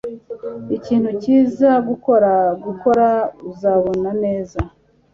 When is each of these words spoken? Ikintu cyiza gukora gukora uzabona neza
Ikintu 0.77 1.09
cyiza 1.21 1.69
gukora 1.87 2.31
gukora 2.65 3.07
uzabona 3.51 4.09
neza 4.23 4.59